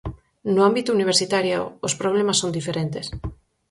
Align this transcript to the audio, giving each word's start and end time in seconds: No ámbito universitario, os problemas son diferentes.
No 0.53 0.61
ámbito 0.69 0.95
universitario, 0.97 1.59
os 1.87 1.97
problemas 2.01 2.39
son 2.41 2.55
diferentes. 2.59 3.05